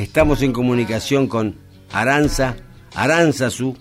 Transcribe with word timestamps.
Estamos 0.00 0.40
en 0.42 0.52
comunicación 0.52 1.26
con 1.26 1.56
Aranza, 1.90 2.54
Aranzazu, 2.94 3.76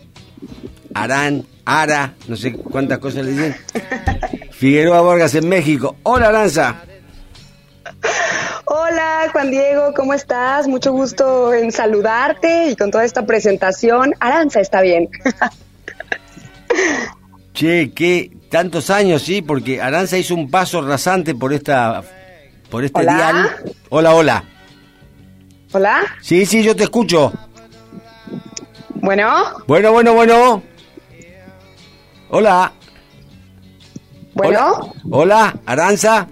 Arán, 0.96 1.46
Ara, 1.66 2.16
no 2.28 2.36
sé 2.36 2.54
cuántas 2.54 2.98
cosas 2.98 3.26
le 3.26 3.32
dicen. 3.34 3.56
Figueroa 4.50 5.02
Vargas 5.02 5.36
en 5.36 5.48
México. 5.48 5.98
Hola 6.02 6.30
Aranza. 6.30 6.82
Hola 8.66 9.28
Juan 9.32 9.52
Diego, 9.52 9.94
¿cómo 9.96 10.16
estás? 10.16 10.68
Mucho 10.68 10.94
gusto 10.94 11.54
en 11.54 11.72
saludarte 11.72 12.72
y 12.72 12.76
con 12.76 12.90
toda 12.90 13.06
esta 13.06 13.28
presentación. 13.28 14.16
Aranza 14.20 14.62
está 14.62 14.82
bien. 14.82 15.10
Che, 17.54 17.92
qué 17.92 18.32
tantos 18.50 18.90
años, 18.90 19.22
sí, 19.22 19.44
porque 19.44 19.80
Aranza 19.80 20.18
hizo 20.18 20.34
un 20.34 20.50
paso 20.50 20.82
rasante 20.82 21.36
por 21.36 21.54
esta 21.54 22.02
por 22.72 22.84
este 22.84 23.02
Hola. 23.02 23.16
dial. 23.16 23.76
Hola, 23.90 24.16
hola. 24.16 24.44
Hola. 25.72 26.02
Sí, 26.22 26.46
sí, 26.46 26.64
yo 26.64 26.76
te 26.76 26.84
escucho. 26.84 27.32
Bueno, 28.96 29.32
Bueno, 29.68 29.92
bueno, 29.92 30.14
bueno. 30.14 30.64
Hola. 32.30 32.72
bueno. 34.34 34.94
Hola, 35.10 35.52
Hola, 35.52 35.56
Aranza. 35.66 36.28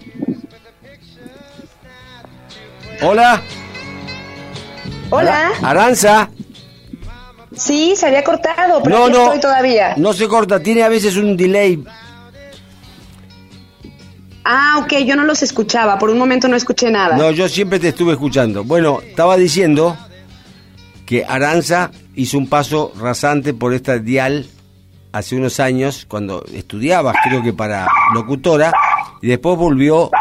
Hola. 3.01 3.41
Hola. 5.09 5.51
Aranza. 5.61 6.29
Sí, 7.55 7.95
se 7.95 8.07
había 8.07 8.23
cortado, 8.23 8.81
pero 8.83 9.07
no. 9.09 9.23
estoy 9.25 9.39
todavía. 9.39 9.93
No 9.97 10.13
se 10.13 10.27
corta, 10.27 10.59
tiene 10.59 10.83
a 10.83 10.89
veces 10.89 11.15
un 11.15 11.35
delay. 11.37 11.83
Ah, 14.49 14.77
ok, 14.79 14.93
yo 15.05 15.15
no 15.17 15.23
los 15.25 15.43
escuchaba. 15.43 15.99
Por 15.99 16.09
un 16.09 16.17
momento 16.17 16.47
no 16.47 16.55
escuché 16.55 16.89
nada. 16.89 17.17
No, 17.17 17.31
yo 17.31 17.49
siempre 17.49 17.79
te 17.79 17.89
estuve 17.89 18.13
escuchando. 18.13 18.63
Bueno, 18.63 19.01
estaba 19.01 19.35
diciendo 19.35 19.97
que 21.05 21.25
Aranza 21.25 21.91
hizo 22.15 22.37
un 22.37 22.47
paso 22.47 22.93
rasante 22.97 23.53
por 23.53 23.73
esta 23.73 23.97
dial 23.99 24.45
hace 25.11 25.35
unos 25.35 25.59
años, 25.59 26.05
cuando 26.07 26.43
estudiabas, 26.53 27.15
creo 27.23 27.41
que 27.43 27.51
para 27.53 27.87
locutora, 28.13 28.71
y 29.21 29.27
después 29.27 29.57
volvió 29.57 30.11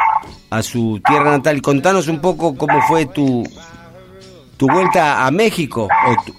a 0.51 0.63
su 0.63 1.01
tierra 1.07 1.31
natal. 1.33 1.61
Contanos 1.63 2.09
un 2.09 2.21
poco 2.21 2.57
cómo 2.57 2.81
fue 2.89 3.07
tu, 3.07 3.45
tu 4.57 4.67
vuelta 4.69 5.25
a 5.27 5.31
México. 5.31 5.87
o 6.09 6.25
tu- 6.25 6.35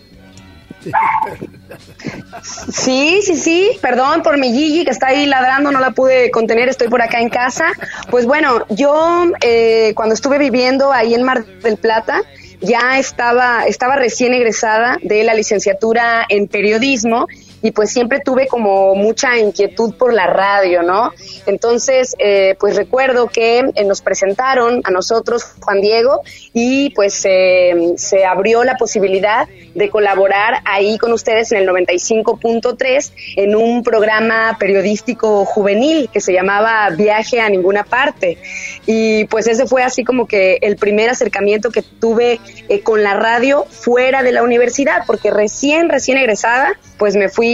Sí, 2.71 3.21
sí, 3.23 3.35
sí. 3.35 3.71
Perdón 3.81 4.21
por 4.23 4.37
mi 4.37 4.51
Gigi 4.51 4.85
que 4.85 4.91
está 4.91 5.07
ahí 5.07 5.25
ladrando, 5.25 5.71
no 5.71 5.79
la 5.79 5.91
pude 5.91 6.31
contener, 6.31 6.69
estoy 6.69 6.87
por 6.87 7.01
acá 7.01 7.19
en 7.19 7.29
casa. 7.29 7.71
Pues 8.09 8.25
bueno, 8.25 8.65
yo 8.69 9.25
eh, 9.41 9.93
cuando 9.95 10.15
estuve 10.15 10.37
viviendo 10.37 10.91
ahí 10.91 11.13
en 11.13 11.23
Mar 11.23 11.45
del 11.45 11.77
Plata, 11.77 12.21
ya 12.61 12.97
estaba, 12.97 13.65
estaba 13.65 13.95
recién 13.95 14.33
egresada 14.33 14.97
de 15.01 15.23
la 15.23 15.33
licenciatura 15.33 16.25
en 16.27 16.47
periodismo 16.47 17.27
y 17.61 17.71
pues 17.71 17.91
siempre 17.91 18.19
tuve 18.19 18.47
como 18.47 18.95
mucha 18.95 19.37
inquietud 19.37 19.95
por 19.95 20.13
la 20.13 20.27
radio, 20.27 20.83
¿no? 20.83 21.11
Entonces, 21.45 22.15
eh, 22.19 22.55
pues 22.59 22.75
recuerdo 22.75 23.27
que 23.27 23.59
eh, 23.59 23.83
nos 23.83 24.01
presentaron 24.01 24.81
a 24.83 24.91
nosotros, 24.91 25.43
Juan 25.61 25.81
Diego, 25.81 26.21
y 26.53 26.91
pues 26.91 27.21
eh, 27.25 27.93
se 27.97 28.25
abrió 28.25 28.63
la 28.63 28.75
posibilidad 28.75 29.47
de 29.73 29.89
colaborar 29.89 30.61
ahí 30.65 30.97
con 30.97 31.11
ustedes 31.13 31.51
en 31.51 31.59
el 31.59 31.67
95.3 31.67 33.11
en 33.35 33.55
un 33.55 33.83
programa 33.83 34.57
periodístico 34.59 35.45
juvenil 35.45 36.09
que 36.11 36.21
se 36.21 36.33
llamaba 36.33 36.89
Viaje 36.89 37.39
a 37.41 37.49
ninguna 37.49 37.83
parte. 37.83 38.37
Y 38.85 39.25
pues 39.25 39.47
ese 39.47 39.67
fue 39.67 39.83
así 39.83 40.03
como 40.03 40.27
que 40.27 40.57
el 40.61 40.77
primer 40.77 41.09
acercamiento 41.09 41.71
que 41.71 41.81
tuve 41.81 42.39
eh, 42.69 42.81
con 42.81 43.03
la 43.03 43.13
radio 43.13 43.65
fuera 43.69 44.23
de 44.23 44.31
la 44.31 44.43
universidad, 44.43 45.03
porque 45.05 45.31
recién, 45.31 45.89
recién 45.89 46.17
egresada, 46.17 46.73
pues 46.97 47.15
me 47.15 47.29
fui 47.29 47.46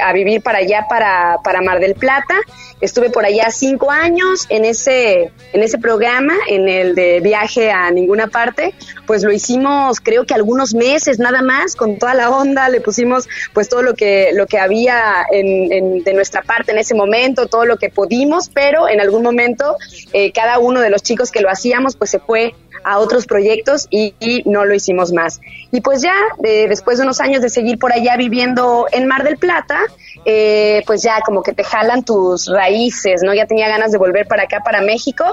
a 0.00 0.12
vivir 0.12 0.42
para 0.42 0.58
allá, 0.58 0.86
para, 0.88 1.38
para 1.42 1.60
Mar 1.62 1.80
del 1.80 1.94
Plata. 1.94 2.34
Estuve 2.80 3.10
por 3.10 3.24
allá 3.24 3.50
cinco 3.50 3.90
años 3.90 4.46
en 4.48 4.64
ese, 4.64 5.32
en 5.52 5.62
ese 5.62 5.78
programa, 5.78 6.34
en 6.48 6.68
el 6.68 6.94
de 6.94 7.20
viaje 7.20 7.70
a 7.70 7.90
ninguna 7.90 8.26
parte. 8.26 8.74
Pues 9.06 9.22
lo 9.22 9.32
hicimos 9.32 10.00
creo 10.00 10.26
que 10.26 10.34
algunos 10.34 10.74
meses 10.74 11.18
nada 11.18 11.42
más, 11.42 11.76
con 11.76 11.98
toda 11.98 12.14
la 12.14 12.30
onda, 12.30 12.68
le 12.68 12.80
pusimos 12.80 13.28
pues 13.52 13.68
todo 13.68 13.82
lo 13.82 13.94
que, 13.94 14.30
lo 14.34 14.46
que 14.46 14.58
había 14.58 15.26
de 15.30 16.12
nuestra 16.14 16.42
parte 16.42 16.72
en 16.72 16.78
ese 16.78 16.94
momento, 16.94 17.46
todo 17.46 17.64
lo 17.64 17.76
que 17.76 17.88
pudimos, 17.90 18.48
pero 18.48 18.88
en 18.88 19.00
algún 19.00 19.22
momento 19.22 19.76
eh, 20.12 20.32
cada 20.32 20.58
uno 20.58 20.80
de 20.80 20.90
los 20.90 21.02
chicos 21.02 21.30
que 21.30 21.40
lo 21.40 21.50
hacíamos 21.50 21.96
pues 21.96 22.10
se 22.10 22.18
fue 22.18 22.54
a 22.82 22.98
otros 22.98 23.26
proyectos 23.26 23.86
y, 23.90 24.14
no 24.46 24.64
lo 24.64 24.74
hicimos 24.74 25.12
más. 25.12 25.40
Y 25.70 25.80
pues 25.80 26.02
ya, 26.02 26.14
después 26.38 26.98
de 26.98 27.04
unos 27.04 27.20
años 27.20 27.42
de 27.42 27.48
seguir 27.48 27.78
por 27.78 27.92
allá 27.92 28.16
viviendo 28.16 28.86
en 28.92 29.06
Mar 29.06 29.24
del 29.24 29.38
Plata, 29.38 29.80
eh, 30.24 30.82
pues 30.86 31.02
ya 31.02 31.20
como 31.20 31.42
que 31.42 31.52
te 31.52 31.64
jalan 31.64 32.04
tus 32.04 32.46
raíces, 32.46 33.22
¿no? 33.22 33.34
Ya 33.34 33.46
tenía 33.46 33.68
ganas 33.68 33.92
de 33.92 33.98
volver 33.98 34.26
para 34.26 34.44
acá, 34.44 34.60
para 34.64 34.80
México, 34.80 35.24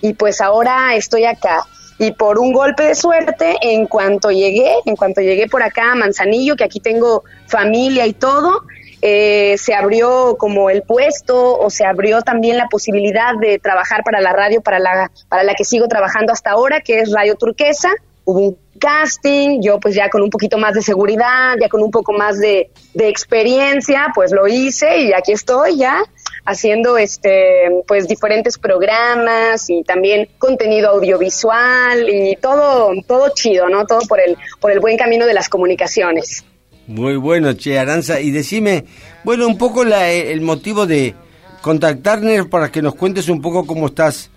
y 0.00 0.14
pues 0.14 0.40
ahora 0.40 0.94
estoy 0.94 1.24
acá. 1.24 1.64
Y 1.98 2.12
por 2.12 2.38
un 2.38 2.52
golpe 2.52 2.84
de 2.84 2.94
suerte, 2.94 3.56
en 3.60 3.86
cuanto 3.86 4.30
llegué, 4.30 4.72
en 4.84 4.94
cuanto 4.94 5.20
llegué 5.20 5.48
por 5.48 5.62
acá 5.62 5.92
a 5.92 5.94
Manzanillo, 5.96 6.54
que 6.54 6.64
aquí 6.64 6.78
tengo 6.78 7.24
familia 7.46 8.06
y 8.06 8.12
todo, 8.12 8.62
eh, 9.00 9.56
se 9.58 9.74
abrió 9.74 10.36
como 10.38 10.70
el 10.70 10.82
puesto 10.82 11.58
o 11.58 11.70
se 11.70 11.84
abrió 11.84 12.22
también 12.22 12.56
la 12.56 12.66
posibilidad 12.66 13.34
de 13.40 13.58
trabajar 13.58 14.02
para 14.04 14.20
la 14.20 14.32
radio 14.32 14.60
para 14.60 14.78
la, 14.78 15.10
para 15.28 15.44
la 15.44 15.54
que 15.54 15.64
sigo 15.64 15.86
trabajando 15.88 16.32
hasta 16.32 16.50
ahora, 16.50 16.80
que 16.80 17.00
es 17.00 17.12
Radio 17.12 17.36
Turquesa. 17.36 17.90
Hubo 18.24 18.40
un 18.40 18.58
casting, 18.78 19.60
yo 19.62 19.80
pues 19.80 19.94
ya 19.94 20.10
con 20.10 20.22
un 20.22 20.30
poquito 20.30 20.58
más 20.58 20.74
de 20.74 20.82
seguridad, 20.82 21.54
ya 21.60 21.68
con 21.68 21.82
un 21.82 21.90
poco 21.90 22.12
más 22.12 22.38
de, 22.38 22.70
de 22.92 23.08
experiencia, 23.08 24.08
pues 24.14 24.32
lo 24.32 24.46
hice 24.46 24.98
y 24.98 25.12
aquí 25.12 25.32
estoy 25.32 25.78
ya 25.78 26.02
haciendo 26.44 26.98
este 26.98 27.82
pues 27.86 28.08
diferentes 28.08 28.58
programas 28.58 29.68
y 29.70 29.82
también 29.82 30.28
contenido 30.38 30.90
audiovisual 30.90 32.08
y 32.08 32.36
todo 32.36 32.92
todo 33.06 33.30
chido, 33.34 33.68
¿no? 33.68 33.86
Todo 33.86 34.00
por 34.08 34.20
el 34.20 34.36
por 34.60 34.72
el 34.72 34.80
buen 34.80 34.96
camino 34.96 35.26
de 35.26 35.34
las 35.34 35.48
comunicaciones. 35.48 36.44
Muy 36.88 37.16
bueno, 37.16 37.52
Che 37.52 37.78
Aranza. 37.78 38.20
Y 38.20 38.30
decime, 38.30 38.84
bueno, 39.24 39.46
un 39.46 39.56
poco 39.58 39.84
la- 39.84 40.10
el 40.10 40.40
motivo 40.40 40.86
de 40.86 41.14
contactarnos 41.60 42.46
para 42.48 42.70
que 42.70 42.82
nos 42.82 42.94
cuentes 42.94 43.28
un 43.28 43.40
poco 43.42 43.66
cómo 43.66 43.86
estás, 43.86 44.30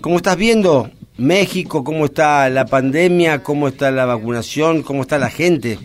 cómo 0.00 0.16
estás 0.18 0.36
viendo 0.36 0.90
México, 1.16 1.82
cómo 1.84 2.04
está 2.06 2.48
la 2.50 2.66
pandemia, 2.66 3.42
cómo 3.42 3.68
está 3.68 3.90
la 3.90 4.04
vacunación, 4.04 4.82
cómo 4.82 5.02
está 5.02 5.18
la 5.18 5.30
gente. 5.30 5.78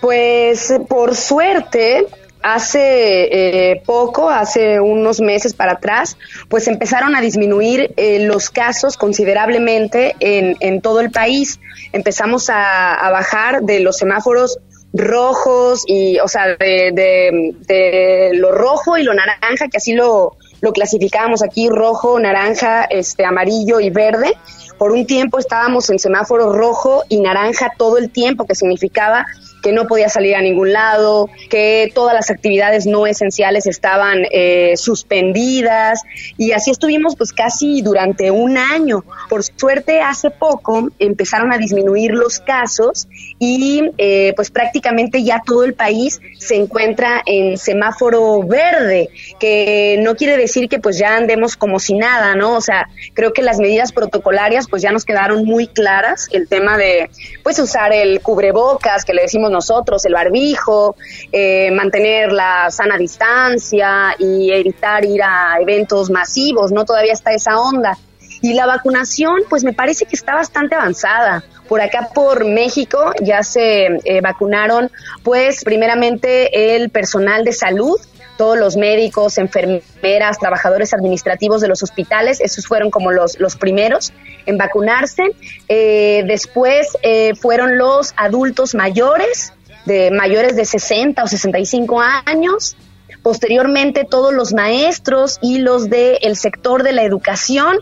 Pues 0.00 0.72
por 0.88 1.14
suerte, 1.16 2.06
hace 2.42 3.70
eh, 3.72 3.82
poco, 3.86 4.28
hace 4.30 4.78
unos 4.80 5.20
meses 5.20 5.54
para 5.54 5.72
atrás, 5.72 6.16
pues 6.48 6.68
empezaron 6.68 7.16
a 7.16 7.20
disminuir 7.22 7.92
eh, 7.96 8.20
los 8.26 8.50
casos 8.50 8.96
considerablemente 8.96 10.14
en, 10.20 10.56
en 10.60 10.80
todo 10.82 11.00
el 11.00 11.10
país. 11.10 11.58
Empezamos 11.92 12.50
a, 12.50 12.94
a 12.94 13.10
bajar 13.10 13.62
de 13.62 13.80
los 13.80 13.96
semáforos 13.96 14.58
rojos 14.94 15.82
y, 15.86 16.18
o 16.20 16.28
sea, 16.28 16.46
de, 16.56 16.90
de- 16.92 17.54
de 17.66 18.30
lo 18.34 18.52
rojo 18.52 18.96
y 18.96 19.02
lo 19.02 19.12
naranja, 19.12 19.68
que 19.68 19.76
así 19.78 19.92
lo, 19.92 20.36
lo 20.60 20.72
clasificábamos 20.72 21.42
aquí, 21.42 21.68
rojo, 21.68 22.18
naranja, 22.18 22.84
este, 22.84 23.24
amarillo 23.24 23.80
y 23.80 23.90
verde. 23.90 24.34
Por 24.78 24.92
un 24.92 25.06
tiempo 25.06 25.38
estábamos 25.38 25.90
en 25.90 25.98
semáforo 25.98 26.52
rojo 26.52 27.02
y 27.08 27.20
naranja 27.20 27.70
todo 27.76 27.98
el 27.98 28.10
tiempo, 28.10 28.46
que 28.46 28.54
significaba 28.54 29.26
que 29.62 29.72
no 29.72 29.86
podía 29.86 30.10
salir 30.10 30.36
a 30.36 30.42
ningún 30.42 30.72
lado, 30.74 31.30
que 31.48 31.90
todas 31.94 32.12
las 32.12 32.28
actividades 32.30 32.84
no 32.84 33.06
esenciales 33.06 33.66
estaban 33.66 34.18
eh, 34.30 34.74
suspendidas 34.76 36.02
y 36.36 36.52
así 36.52 36.70
estuvimos 36.70 37.16
pues 37.16 37.32
casi 37.32 37.80
durante 37.80 38.30
un 38.30 38.58
año. 38.58 39.04
Por 39.30 39.42
suerte 39.42 40.02
hace 40.02 40.30
poco 40.30 40.90
empezaron 40.98 41.50
a 41.50 41.56
disminuir 41.56 42.10
los 42.10 42.40
casos 42.40 43.08
y 43.46 43.90
eh, 43.98 44.32
pues 44.36 44.50
prácticamente 44.50 45.22
ya 45.22 45.42
todo 45.44 45.64
el 45.64 45.74
país 45.74 46.18
se 46.38 46.56
encuentra 46.56 47.22
en 47.26 47.58
semáforo 47.58 48.42
verde, 48.42 49.10
que 49.38 49.98
no 50.00 50.14
quiere 50.14 50.38
decir 50.38 50.68
que 50.68 50.78
pues 50.78 50.96
ya 50.96 51.16
andemos 51.16 51.54
como 51.56 51.78
si 51.78 51.94
nada, 51.94 52.34
¿no? 52.36 52.56
O 52.56 52.62
sea, 52.62 52.88
creo 53.12 53.34
que 53.34 53.42
las 53.42 53.58
medidas 53.58 53.92
protocolarias 53.92 54.66
pues 54.66 54.80
ya 54.80 54.92
nos 54.92 55.04
quedaron 55.04 55.44
muy 55.44 55.66
claras, 55.66 56.28
el 56.32 56.48
tema 56.48 56.78
de 56.78 57.10
pues 57.42 57.58
usar 57.58 57.92
el 57.92 58.22
cubrebocas 58.22 59.04
que 59.04 59.12
le 59.12 59.22
decimos 59.22 59.50
nosotros, 59.50 60.04
el 60.06 60.14
barbijo, 60.14 60.96
eh, 61.30 61.70
mantener 61.70 62.32
la 62.32 62.70
sana 62.70 62.96
distancia 62.96 64.16
y 64.18 64.52
evitar 64.52 65.04
ir 65.04 65.22
a 65.22 65.58
eventos 65.60 66.08
masivos, 66.08 66.72
¿no? 66.72 66.86
Todavía 66.86 67.12
está 67.12 67.32
esa 67.34 67.60
onda. 67.60 67.98
Y 68.44 68.52
la 68.52 68.66
vacunación, 68.66 69.36
pues 69.48 69.64
me 69.64 69.72
parece 69.72 70.04
que 70.04 70.14
está 70.14 70.34
bastante 70.34 70.74
avanzada. 70.74 71.42
Por 71.66 71.80
acá, 71.80 72.10
por 72.14 72.44
México, 72.44 73.14
ya 73.22 73.42
se 73.42 73.86
eh, 73.86 74.20
vacunaron, 74.20 74.90
pues 75.22 75.64
primeramente 75.64 76.74
el 76.76 76.90
personal 76.90 77.42
de 77.46 77.54
salud 77.54 77.98
todos 78.36 78.58
los 78.58 78.76
médicos, 78.76 79.38
enfermeras, 79.38 80.38
trabajadores 80.38 80.92
administrativos 80.92 81.62
de 81.62 81.68
los 81.68 81.82
hospitales, 81.82 82.38
esos 82.40 82.66
fueron 82.66 82.90
como 82.90 83.12
los, 83.12 83.40
los 83.40 83.56
primeros 83.56 84.12
en 84.44 84.58
vacunarse. 84.58 85.22
Eh, 85.68 86.24
después 86.26 86.98
eh, 87.02 87.32
fueron 87.40 87.78
los 87.78 88.12
adultos 88.18 88.74
mayores, 88.74 89.54
de 89.86 90.10
mayores 90.10 90.54
de 90.54 90.66
60 90.66 91.24
o 91.24 91.26
65 91.26 92.02
años. 92.26 92.76
Posteriormente 93.22 94.04
todos 94.04 94.34
los 94.34 94.52
maestros 94.52 95.38
y 95.40 95.60
los 95.60 95.88
del 95.88 96.36
sector 96.36 96.82
de 96.82 96.92
la 96.92 97.04
educación. 97.04 97.78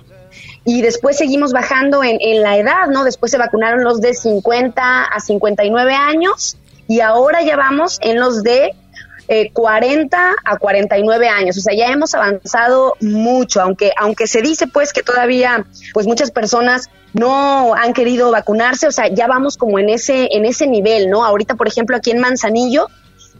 Y 0.65 0.83
después 0.83 1.17
seguimos 1.17 1.53
bajando 1.53 2.05
en, 2.05 2.19
en 2.21 2.43
la 2.43 2.57
edad, 2.57 2.87
¿no? 2.89 3.05
Después 3.05 3.33
se 3.33 3.39
vacunaron 3.39 3.83
los 3.83 4.01
de 4.01 4.15
50 4.15 5.05
a 5.05 5.21
59 5.21 5.95
años 5.95 6.57
y 6.87 7.01
ahora 7.01 7.43
ya 7.43 7.57
vamos 7.57 7.99
en 8.03 8.21
los 8.21 8.43
de 8.43 8.75
40 9.53 10.17
eh, 10.17 10.35
a 10.45 10.57
49 10.59 11.29
años. 11.29 11.57
O 11.57 11.61
sea, 11.61 11.75
ya 11.75 11.87
hemos 11.87 12.15
avanzado 12.15 12.97
mucho, 13.01 13.61
aunque, 13.61 13.93
aunque 13.97 14.27
se 14.27 14.43
dice 14.43 14.67
pues 14.67 14.93
que 14.93 15.03
todavía 15.03 15.67
pues 15.95 16.07
muchas 16.07 16.31
personas 16.31 16.91
no 17.13 17.75
han 17.75 17.93
querido 17.93 18.31
vacunarse, 18.31 18.87
o 18.87 18.93
sea, 18.93 19.09
ya 19.09 19.27
vamos 19.27 19.57
como 19.57 19.79
en 19.79 19.91
ese, 19.91 20.29
en 20.33 20.45
ese 20.45 20.67
nivel, 20.67 21.11
¿no? 21.11 21.25
Ahorita, 21.25 21.55
por 21.57 21.69
ejemplo, 21.69 21.97
aquí 21.97 22.11
en 22.11 22.21
Manzanillo 22.21 22.89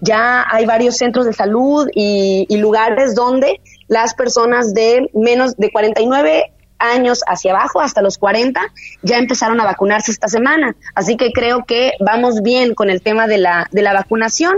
ya 0.01 0.45
hay 0.51 0.67
varios 0.67 0.97
centros 0.97 1.27
de 1.27 1.33
salud 1.33 1.89
y, 1.95 2.47
y 2.49 2.57
lugares 2.59 3.15
donde 3.15 3.61
las 3.89 4.15
personas 4.15 4.75
de 4.75 5.09
menos 5.15 5.57
de 5.57 5.71
49 5.71 6.53
años 6.83 7.21
hacia 7.27 7.53
abajo, 7.53 7.81
hasta 7.81 8.03
los 8.03 8.19
40, 8.19 8.61
ya 9.03 9.19
empezaron 9.19 9.61
a 9.61 9.65
vacunarse 9.65 10.11
esta 10.11 10.29
semana. 10.29 10.75
Así 10.95 11.17
que 11.17 11.33
creo 11.33 11.65
que 11.65 11.93
vamos 12.01 12.43
bien 12.43 12.75
con 12.75 12.91
el 12.91 13.03
tema 13.03 13.27
de 13.27 13.39
la, 13.39 13.69
de 13.71 13.83
la 13.83 13.93
vacunación 13.93 14.57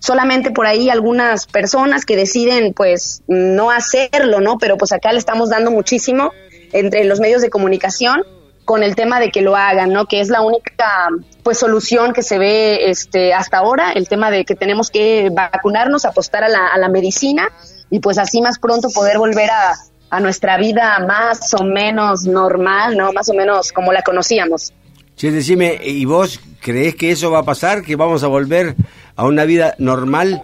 solamente 0.00 0.50
por 0.50 0.66
ahí 0.66 0.90
algunas 0.90 1.46
personas 1.46 2.04
que 2.04 2.16
deciden 2.16 2.72
pues 2.74 3.22
no 3.28 3.70
hacerlo, 3.70 4.40
¿no? 4.40 4.58
Pero 4.58 4.76
pues 4.76 4.92
acá 4.92 5.12
le 5.12 5.18
estamos 5.18 5.50
dando 5.50 5.70
muchísimo 5.70 6.32
entre 6.72 7.04
los 7.04 7.20
medios 7.20 7.42
de 7.42 7.50
comunicación 7.50 8.24
con 8.64 8.82
el 8.82 8.94
tema 8.94 9.20
de 9.20 9.30
que 9.30 9.42
lo 9.42 9.56
hagan, 9.56 9.92
¿no? 9.92 10.06
Que 10.06 10.20
es 10.20 10.28
la 10.28 10.40
única 10.42 11.08
pues 11.42 11.58
solución 11.58 12.12
que 12.12 12.22
se 12.22 12.38
ve 12.38 12.90
este 12.90 13.34
hasta 13.34 13.58
ahora, 13.58 13.92
el 13.92 14.08
tema 14.08 14.30
de 14.30 14.44
que 14.44 14.54
tenemos 14.54 14.90
que 14.90 15.28
vacunarnos, 15.30 16.04
apostar 16.04 16.44
a 16.44 16.48
la, 16.48 16.66
a 16.68 16.78
la 16.78 16.88
medicina 16.88 17.48
y 17.90 18.00
pues 18.00 18.18
así 18.18 18.40
más 18.40 18.58
pronto 18.58 18.88
poder 18.90 19.18
volver 19.18 19.50
a, 19.50 19.74
a 20.10 20.20
nuestra 20.20 20.58
vida 20.58 20.98
más 21.06 21.54
o 21.54 21.64
menos 21.64 22.24
normal, 22.24 22.96
¿no? 22.96 23.12
Más 23.12 23.28
o 23.28 23.34
menos 23.34 23.72
como 23.72 23.92
la 23.92 24.02
conocíamos. 24.02 24.72
Sí, 25.16 25.30
decime, 25.30 25.78
¿y 25.82 26.04
vos 26.04 26.40
crees 26.60 26.94
que 26.94 27.10
eso 27.10 27.30
va 27.30 27.40
a 27.40 27.44
pasar? 27.44 27.82
¿Que 27.82 27.96
vamos 27.96 28.22
a 28.24 28.26
volver 28.26 28.74
a 29.16 29.24
una 29.24 29.44
vida 29.44 29.74
normal? 29.78 30.42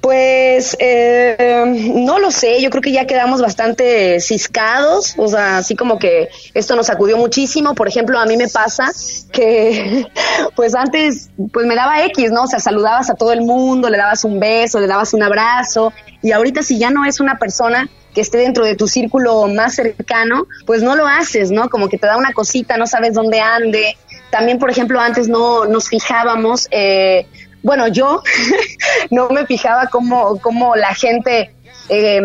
Pues 0.00 0.76
eh, 0.80 1.92
no 1.94 2.18
lo 2.18 2.30
sé, 2.30 2.60
yo 2.62 2.70
creo 2.70 2.82
que 2.82 2.92
ya 2.92 3.06
quedamos 3.06 3.40
bastante 3.40 4.20
ciscados, 4.20 5.14
o 5.18 5.28
sea, 5.28 5.58
así 5.58 5.76
como 5.76 5.98
que 5.98 6.28
esto 6.54 6.76
nos 6.76 6.86
sacudió 6.86 7.16
muchísimo. 7.16 7.74
Por 7.74 7.88
ejemplo, 7.88 8.18
a 8.18 8.26
mí 8.26 8.36
me 8.36 8.48
pasa 8.48 8.90
que, 9.32 10.06
pues 10.56 10.74
antes, 10.74 11.30
pues 11.52 11.66
me 11.66 11.74
daba 11.74 12.04
X, 12.06 12.30
¿no? 12.30 12.44
O 12.44 12.46
sea, 12.46 12.58
saludabas 12.58 13.10
a 13.10 13.14
todo 13.14 13.32
el 13.32 13.42
mundo, 13.42 13.90
le 13.90 13.98
dabas 13.98 14.24
un 14.24 14.40
beso, 14.40 14.80
le 14.80 14.86
dabas 14.86 15.14
un 15.14 15.22
abrazo, 15.22 15.92
y 16.22 16.32
ahorita 16.32 16.62
si 16.62 16.78
ya 16.78 16.90
no 16.90 17.04
es 17.04 17.20
una 17.20 17.38
persona 17.38 17.88
que 18.14 18.20
esté 18.20 18.38
dentro 18.38 18.64
de 18.64 18.76
tu 18.76 18.86
círculo 18.86 19.46
más 19.48 19.74
cercano, 19.74 20.46
pues 20.66 20.82
no 20.82 20.94
lo 20.94 21.06
haces, 21.06 21.50
¿no? 21.50 21.68
Como 21.68 21.88
que 21.88 21.98
te 21.98 22.06
da 22.06 22.16
una 22.16 22.32
cosita, 22.32 22.76
no 22.76 22.86
sabes 22.86 23.14
dónde 23.14 23.40
ande. 23.40 23.96
También, 24.30 24.58
por 24.58 24.70
ejemplo, 24.70 25.00
antes 25.00 25.28
no 25.28 25.64
nos 25.66 25.88
fijábamos, 25.88 26.68
eh, 26.70 27.26
bueno, 27.62 27.88
yo 27.88 28.22
no 29.10 29.28
me 29.30 29.46
fijaba 29.46 29.88
cómo, 29.88 30.38
cómo 30.40 30.76
la 30.76 30.94
gente 30.94 31.50
eh, 31.88 32.22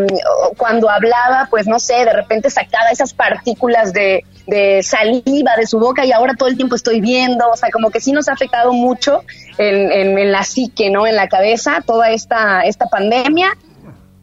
cuando 0.57 0.89
hablaba, 0.89 1.47
pues 1.49 1.67
no 1.67 1.79
sé, 1.79 2.05
de 2.05 2.13
repente 2.13 2.49
sacaba 2.49 2.91
esas 2.91 3.13
partículas 3.13 3.91
de, 3.91 4.23
de, 4.47 4.81
saliva 4.83 5.55
de 5.57 5.67
su 5.67 5.79
boca 5.79 6.05
y 6.05 6.11
ahora 6.11 6.35
todo 6.35 6.49
el 6.49 6.55
tiempo 6.55 6.75
estoy 6.75 7.01
viendo, 7.01 7.49
o 7.49 7.57
sea, 7.57 7.69
como 7.71 7.89
que 7.89 7.99
sí 7.99 8.11
nos 8.11 8.29
ha 8.29 8.33
afectado 8.33 8.71
mucho 8.71 9.23
en, 9.57 9.91
en, 9.91 10.17
en 10.17 10.31
la 10.31 10.43
psique, 10.43 10.89
¿no? 10.89 11.07
En 11.07 11.15
la 11.15 11.27
cabeza, 11.27 11.83
toda 11.85 12.11
esta, 12.11 12.61
esta 12.61 12.85
pandemia 12.85 13.57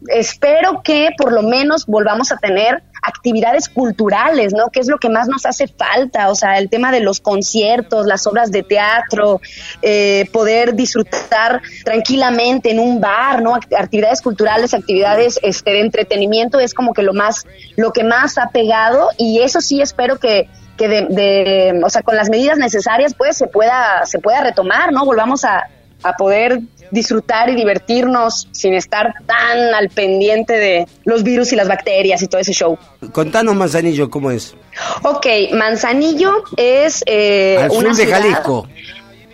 espero 0.09 0.83
que 0.83 1.11
por 1.17 1.33
lo 1.33 1.43
menos 1.43 1.87
volvamos 1.87 2.33
a 2.33 2.37
tener 2.37 2.83
actividades 3.03 3.69
culturales, 3.69 4.53
¿no? 4.53 4.69
Que 4.71 4.81
es 4.81 4.89
lo 4.89 4.99
que 4.99 5.09
más 5.09 5.29
nos 5.29 5.47
hace 5.47 5.69
falta, 5.69 6.29
o 6.29 6.35
sea, 6.35 6.59
el 6.59 6.69
tema 6.69 6.91
de 6.91 7.01
los 7.01 7.21
conciertos, 7.21 8.07
las 8.07 8.27
obras 8.27 8.51
de 8.51 8.63
teatro, 8.63 9.41
eh, 9.83 10.29
poder 10.33 10.75
disfrutar 10.75 11.63
tranquilamente 11.85 12.71
en 12.71 12.81
un 12.81 13.01
bar, 13.01 13.43
¿no? 13.43 13.55
Actividades 13.55 14.21
culturales, 14.23 14.75
actividades 14.75 15.39
este, 15.43 15.71
de 15.71 15.81
entretenimiento 15.81 16.59
es 16.59 16.75
como 16.75 16.93
que 16.93 17.03
lo 17.03 17.15
más, 17.15 17.47
lo 17.77 17.93
que 17.93 18.03
más 18.03 18.39
ha 18.39 18.51
pegado 18.51 19.11
y 19.19 19.41
eso 19.41 19.61
sí 19.61 19.81
espero 19.81 20.19
que 20.19 20.49
que 20.77 20.89
de, 20.89 21.07
de, 21.09 21.81
o 21.83 21.89
sea, 21.89 22.03
con 22.03 22.17
las 22.17 22.29
medidas 22.29 22.59
necesarias, 22.59 23.15
pues 23.15 23.37
se 23.39 23.47
pueda, 23.47 24.05
se 24.05 24.19
pueda 24.19 24.43
retomar, 24.43 24.93
¿no? 24.93 25.07
Volvamos 25.07 25.43
a, 25.47 25.71
a 26.03 26.13
poder 26.15 26.61
disfrutar 26.91 27.51
y 27.51 27.55
divertirnos 27.55 28.49
sin 28.53 28.75
estar 28.75 29.15
tan 29.27 29.75
al 29.75 29.89
pendiente 29.89 30.55
de 30.55 30.87
los 31.05 31.23
virus 31.23 31.53
y 31.53 31.57
las 31.57 31.69
bacterias 31.69 32.23
y 32.23 32.29
todo 32.29 32.41
ese 32.41 32.53
show. 32.53 32.79
Contanos 33.13 33.55
Manzanillo, 33.55 34.11
¿cómo 34.11 34.31
es? 34.31 34.55
Ok, 35.03 35.27
Manzanillo 35.53 36.45
es 36.57 37.03
eh, 37.07 37.59
Al 37.63 37.71
sur 37.71 37.95
de 37.95 38.07
Jalisco. 38.07 38.69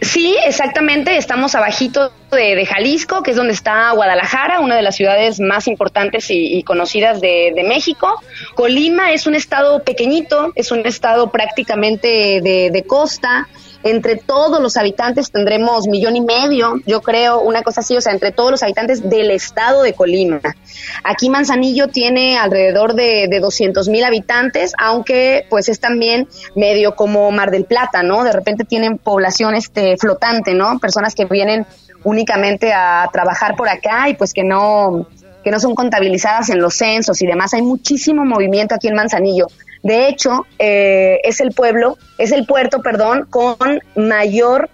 Sí, 0.03 0.37
exactamente. 0.45 1.17
Estamos 1.17 1.55
abajito 1.55 2.11
de, 2.33 2.57
de, 2.57 2.67
Jalisco, 2.67 3.23
que 3.23 3.31
es 3.31 3.37
donde 3.37 3.53
está 3.53 3.93
Guadalajara, 3.93 4.59
una 4.59 4.75
de 4.75 4.83
las 4.83 4.97
ciudades 4.97 5.39
más 5.39 5.69
importantes 5.69 6.29
y, 6.29 6.59
y 6.59 6.65
conocidas 6.65 7.21
de, 7.21 7.53
de, 7.55 7.63
México. 7.63 8.21
Colima 8.57 9.13
es 9.13 9.29
un 9.29 9.37
estado 9.37 9.85
pequeñito, 9.85 10.53
es 10.57 10.73
un 10.73 10.85
estado 10.87 11.31
prácticamente 11.31 12.41
de, 12.43 12.71
de 12.73 12.83
costa 12.83 13.49
entre 13.85 14.17
todos 14.17 14.61
los 14.61 14.77
habitantes 14.77 15.31
tendremos 15.31 15.87
millón 15.89 16.17
y 16.17 16.21
medio, 16.21 16.75
yo 16.87 17.03
creo, 17.03 17.41
una 17.41 17.63
cosa 17.63 17.81
así, 17.81 17.97
o 17.97 18.01
sea, 18.01 18.13
entre 18.13 18.33
todos 18.33 18.51
los 18.51 18.63
habitantes 18.63 19.09
del 19.09 19.31
estado 19.31 19.83
de 19.83 19.95
Colima. 19.95 20.41
Aquí 21.05 21.29
Manzanillo 21.29 21.89
tiene 21.89 22.39
alrededor 22.39 22.95
de, 22.95 23.27
de 23.29 23.41
200 23.41 23.89
mil 23.89 24.05
habitantes, 24.05 24.73
aunque 24.79 25.47
pues 25.51 25.69
es 25.69 25.81
también 25.81 26.29
medio 26.55 26.95
como 26.95 27.31
Mar 27.31 27.51
del 27.51 27.65
Plata, 27.65 28.03
¿no? 28.03 28.25
De 28.25 28.33
repente 28.33 28.65
tienen 28.65 28.99
población 28.99 29.55
este, 29.55 29.97
flotante, 29.97 30.55
¿no? 30.55 30.79
Personas 30.79 31.15
que 31.15 31.25
vienen 31.25 31.67
únicamente 32.05 32.73
a 32.73 33.09
trabajar 33.13 33.57
por 33.57 33.69
acá 33.69 34.09
y 34.09 34.15
pues 34.15 34.33
que 34.33 34.45
no 34.45 35.07
que 35.43 35.51
no 35.51 35.61
son 35.61 35.75
contabilizadas 35.75 36.51
en 36.51 36.61
los 36.61 36.75
censos 36.75 37.21
y 37.23 37.27
demás. 37.27 37.55
Hay 37.55 37.63
muchísimo 37.63 38.25
movimiento 38.25 38.75
aquí 38.75 38.89
en 38.89 38.95
Manzanillo. 38.95 39.47
De 39.83 40.09
hecho, 40.09 40.47
eh, 40.59 41.21
es 41.25 41.41
el 41.41 41.53
pueblo, 41.53 41.99
es 42.19 42.31
el 42.33 42.47
puerto, 42.47 42.83
perdón, 42.83 43.27
con 43.29 43.81
mayor 43.97 44.71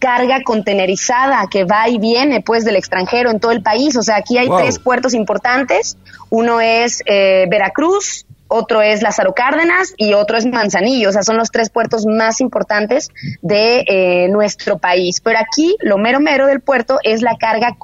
carga 0.00 0.42
contenerizada 0.42 1.46
que 1.50 1.64
va 1.64 1.88
y 1.88 1.98
viene 1.98 2.40
pues 2.40 2.64
del 2.64 2.74
extranjero 2.74 3.30
en 3.30 3.38
todo 3.38 3.52
el 3.52 3.62
país. 3.62 3.96
O 3.96 4.02
sea, 4.02 4.16
aquí 4.16 4.38
hay 4.38 4.48
wow. 4.48 4.58
tres 4.58 4.78
puertos 4.78 5.14
importantes. 5.14 5.96
Uno 6.30 6.60
es 6.60 7.02
eh, 7.06 7.46
Veracruz, 7.48 8.26
otro 8.50 8.82
es 8.82 9.00
Lázaro 9.00 9.32
Cárdenas 9.32 9.94
y 9.96 10.12
otro 10.12 10.36
es 10.36 10.44
Manzanillo. 10.44 11.08
O 11.08 11.12
sea, 11.12 11.22
son 11.22 11.36
los 11.36 11.50
tres 11.50 11.70
puertos 11.70 12.04
más 12.04 12.40
importantes 12.40 13.10
de 13.42 13.84
eh, 13.86 14.28
nuestro 14.28 14.78
país. 14.78 15.20
Pero 15.20 15.38
aquí 15.38 15.76
lo 15.80 15.98
mero 15.98 16.20
mero 16.20 16.46
del 16.46 16.60
puerto 16.60 16.98
es 17.04 17.22
la 17.22 17.36
carga 17.38 17.76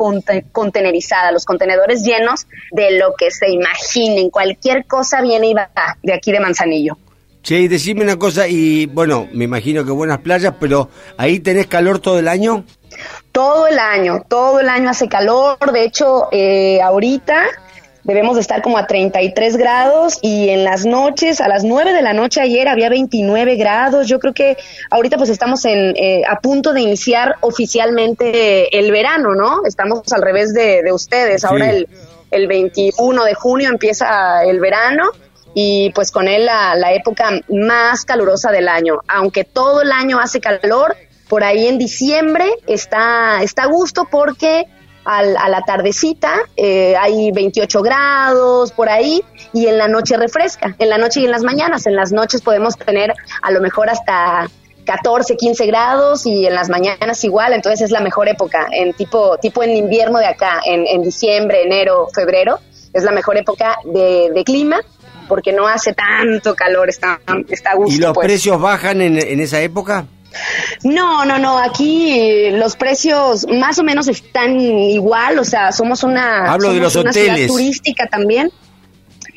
contenerizada, 0.52 1.30
los 1.30 1.44
contenedores 1.44 2.04
llenos 2.04 2.46
de 2.72 2.98
lo 2.98 3.14
que 3.16 3.30
se 3.30 3.48
imaginen. 3.50 4.30
Cualquier 4.30 4.86
cosa 4.86 5.22
viene 5.22 5.48
y 5.48 5.54
va 5.54 5.70
de 6.02 6.12
aquí 6.12 6.32
de 6.32 6.40
Manzanillo. 6.40 6.98
Che, 7.42 7.68
decime 7.68 8.02
una 8.02 8.16
cosa, 8.18 8.48
y 8.48 8.86
bueno, 8.86 9.28
me 9.32 9.44
imagino 9.44 9.84
que 9.84 9.92
buenas 9.92 10.18
playas, 10.18 10.54
pero 10.58 10.88
¿ahí 11.16 11.38
tenés 11.38 11.68
calor 11.68 12.00
todo 12.00 12.18
el 12.18 12.26
año? 12.26 12.64
Todo 13.30 13.68
el 13.68 13.78
año, 13.78 14.24
todo 14.28 14.58
el 14.58 14.68
año 14.68 14.90
hace 14.90 15.08
calor. 15.08 15.56
De 15.72 15.84
hecho, 15.84 16.26
eh, 16.32 16.80
ahorita 16.82 17.46
debemos 18.06 18.36
de 18.36 18.40
estar 18.40 18.62
como 18.62 18.78
a 18.78 18.86
33 18.86 19.56
grados 19.56 20.18
y 20.22 20.48
en 20.50 20.62
las 20.62 20.86
noches, 20.86 21.40
a 21.40 21.48
las 21.48 21.64
9 21.64 21.92
de 21.92 22.02
la 22.02 22.12
noche 22.12 22.40
ayer 22.40 22.68
había 22.68 22.88
29 22.88 23.56
grados. 23.56 24.06
Yo 24.06 24.20
creo 24.20 24.32
que 24.32 24.56
ahorita 24.90 25.16
pues 25.16 25.28
estamos 25.28 25.64
en, 25.64 25.94
eh, 25.96 26.22
a 26.28 26.40
punto 26.40 26.72
de 26.72 26.82
iniciar 26.82 27.34
oficialmente 27.40 28.78
el 28.78 28.92
verano, 28.92 29.34
¿no? 29.34 29.66
Estamos 29.66 30.12
al 30.12 30.22
revés 30.22 30.54
de, 30.54 30.82
de 30.82 30.92
ustedes. 30.92 31.44
Ahora 31.44 31.70
sí. 31.70 31.76
el, 31.78 31.88
el 32.30 32.46
21 32.46 33.24
de 33.24 33.34
junio 33.34 33.68
empieza 33.70 34.44
el 34.44 34.60
verano 34.60 35.10
y 35.52 35.90
pues 35.90 36.12
con 36.12 36.28
él 36.28 36.46
la, 36.46 36.76
la 36.76 36.92
época 36.92 37.40
más 37.48 38.04
calurosa 38.04 38.52
del 38.52 38.68
año. 38.68 39.00
Aunque 39.08 39.42
todo 39.42 39.82
el 39.82 39.90
año 39.90 40.20
hace 40.20 40.40
calor, 40.40 40.96
por 41.28 41.42
ahí 41.42 41.66
en 41.66 41.78
diciembre 41.78 42.46
está, 42.68 43.42
está 43.42 43.64
a 43.64 43.66
gusto 43.66 44.06
porque 44.08 44.66
al, 45.06 45.36
a 45.36 45.48
la 45.48 45.62
tardecita, 45.62 46.34
eh, 46.56 46.96
hay 46.96 47.30
28 47.30 47.80
grados 47.80 48.72
por 48.72 48.88
ahí 48.88 49.22
y 49.52 49.66
en 49.66 49.78
la 49.78 49.88
noche 49.88 50.16
refresca, 50.16 50.74
en 50.78 50.88
la 50.88 50.98
noche 50.98 51.20
y 51.20 51.24
en 51.24 51.30
las 51.30 51.42
mañanas. 51.42 51.86
En 51.86 51.94
las 51.94 52.12
noches 52.12 52.42
podemos 52.42 52.76
tener 52.76 53.14
a 53.40 53.50
lo 53.52 53.60
mejor 53.60 53.88
hasta 53.88 54.48
14, 54.84 55.36
15 55.36 55.66
grados 55.66 56.26
y 56.26 56.46
en 56.46 56.54
las 56.54 56.68
mañanas 56.68 57.22
igual, 57.24 57.52
entonces 57.52 57.82
es 57.82 57.90
la 57.90 58.00
mejor 58.00 58.28
época, 58.28 58.66
en 58.72 58.92
tipo, 58.94 59.38
tipo 59.38 59.62
en 59.62 59.76
invierno 59.76 60.18
de 60.18 60.26
acá, 60.26 60.60
en, 60.64 60.86
en 60.86 61.02
diciembre, 61.02 61.62
enero, 61.62 62.08
febrero, 62.12 62.58
es 62.92 63.02
la 63.04 63.12
mejor 63.12 63.36
época 63.36 63.76
de, 63.84 64.30
de 64.34 64.44
clima 64.44 64.80
porque 65.28 65.52
no 65.52 65.66
hace 65.66 65.92
tanto 65.92 66.54
calor, 66.54 66.88
está, 66.88 67.20
está 67.48 67.72
a 67.72 67.74
gusto. 67.74 67.94
¿Y 67.94 67.98
los 67.98 68.12
pues. 68.12 68.26
precios 68.26 68.60
bajan 68.60 69.00
en, 69.00 69.18
en 69.18 69.40
esa 69.40 69.60
época? 69.60 70.06
No, 70.84 71.24
no, 71.24 71.38
no, 71.38 71.58
aquí 71.58 72.50
los 72.52 72.76
precios 72.76 73.46
más 73.48 73.78
o 73.78 73.82
menos 73.84 74.08
están 74.08 74.60
igual, 74.60 75.38
o 75.38 75.44
sea, 75.44 75.72
somos 75.72 76.02
una, 76.02 76.52
Hablo 76.52 76.72
de 76.72 76.80
los 76.80 76.94
una 76.96 77.10
hoteles. 77.10 77.34
ciudad 77.34 77.48
turística 77.48 78.06
también. 78.06 78.50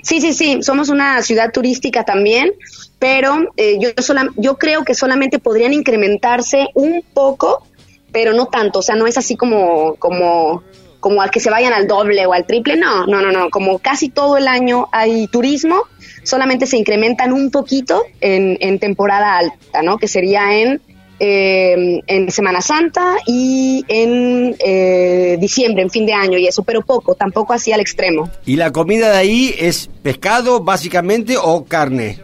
Sí, 0.01 0.21
sí, 0.21 0.33
sí, 0.33 0.59
somos 0.63 0.89
una 0.89 1.21
ciudad 1.21 1.51
turística 1.51 2.05
también, 2.05 2.51
pero 2.99 3.51
eh, 3.57 3.77
yo, 3.79 3.89
sola- 4.01 4.29
yo 4.37 4.57
creo 4.57 4.83
que 4.85 4.95
solamente 4.95 5.39
podrían 5.39 5.73
incrementarse 5.73 6.67
un 6.73 7.03
poco, 7.13 7.65
pero 8.11 8.33
no 8.33 8.45
tanto, 8.47 8.79
o 8.79 8.81
sea, 8.81 8.95
no 8.95 9.07
es 9.07 9.17
así 9.17 9.35
como, 9.35 9.95
como, 9.95 10.63
como 11.01 11.21
al 11.21 11.31
que 11.31 11.39
se 11.41 11.49
vayan 11.49 11.73
al 11.73 11.85
doble 11.87 12.25
o 12.25 12.33
al 12.33 12.45
triple, 12.45 12.77
no, 12.77 13.05
no, 13.07 13.21
no, 13.21 13.31
no, 13.31 13.49
como 13.49 13.79
casi 13.79 14.09
todo 14.09 14.37
el 14.37 14.47
año 14.47 14.87
hay 14.93 15.27
turismo, 15.27 15.83
solamente 16.23 16.65
se 16.65 16.77
incrementan 16.77 17.33
un 17.33 17.51
poquito 17.51 18.03
en, 18.21 18.57
en 18.61 18.79
temporada 18.79 19.37
alta, 19.37 19.81
¿no? 19.81 19.97
Que 19.97 20.07
sería 20.07 20.57
en, 20.57 20.81
eh, 21.19 22.01
en 22.07 22.31
Semana 22.31 22.61
Santa 22.61 23.17
y 23.25 23.83
en 23.87 24.55
eh, 24.59 25.37
diciembre, 25.39 25.83
en 25.83 25.89
fin 25.89 26.05
de 26.05 26.13
año 26.13 26.37
y 26.37 26.47
eso, 26.47 26.63
pero 26.63 26.81
poco, 26.81 27.15
tampoco 27.15 27.53
así 27.53 27.71
al 27.71 27.79
extremo. 27.79 28.29
¿Y 28.45 28.55
la 28.55 28.71
comida 28.71 29.11
de 29.11 29.17
ahí 29.17 29.55
es 29.57 29.89
pescado 30.01 30.61
básicamente 30.61 31.35
o 31.37 31.65
carne 31.65 32.19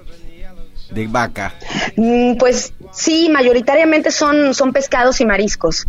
de 0.92 1.08
vaca? 1.08 1.54
Mm, 1.96 2.38
Pues 2.38 2.74
sí, 2.92 3.30
mayoritariamente 3.30 4.12
son, 4.12 4.54
son 4.54 4.72
pescados 4.72 5.20
y 5.22 5.26
mariscos. 5.26 5.86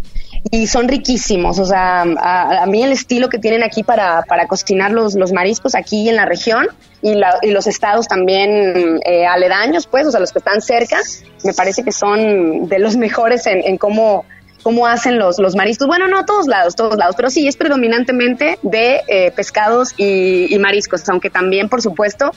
Y 0.51 0.67
son 0.67 0.89
riquísimos. 0.89 1.59
O 1.59 1.65
sea, 1.65 2.03
a, 2.03 2.63
a 2.63 2.67
mí 2.67 2.83
el 2.83 2.93
estilo 2.93 3.29
que 3.29 3.39
tienen 3.39 3.63
aquí 3.63 3.83
para, 3.83 4.23
para 4.23 4.47
cocinar 4.47 4.91
los, 4.93 5.15
los 5.15 5.33
mariscos 5.33 5.75
aquí 5.75 6.09
en 6.09 6.17
la 6.17 6.25
región 6.25 6.67
y, 7.03 7.15
la- 7.15 7.39
y 7.43 7.51
los 7.51 7.67
estados 7.67 8.07
también 8.07 9.01
eh, 9.05 9.27
aledaños, 9.27 9.87
pues, 9.87 10.07
o 10.07 10.11
sea, 10.11 10.21
los 10.21 10.33
que 10.33 10.39
están 10.39 10.61
cerca, 10.61 10.99
me 11.45 11.53
parece 11.53 11.83
que 11.83 11.93
son 11.93 12.69
de 12.69 12.79
los 12.79 12.97
mejores 13.07 13.47
en, 13.47 13.77
cómo, 13.79 14.25
cómo 14.63 14.87
hacen 14.87 15.19
los, 15.19 15.39
los 15.39 15.57
mariscos. 15.57 15.87
Bueno, 15.89 16.07
no 16.07 16.25
todos 16.25 16.47
lados, 16.47 16.77
todos 16.77 16.97
lados, 16.97 17.15
pero 17.17 17.31
sí 17.31 17.47
es 17.49 17.57
predominantemente 17.57 18.59
de 18.63 19.01
eh, 19.09 19.33
pescados 19.33 19.95
y, 19.97 20.53
y 20.55 20.59
mariscos, 20.59 21.09
aunque 21.09 21.31
también, 21.31 21.69
por 21.69 21.83
supuesto, 21.83 22.31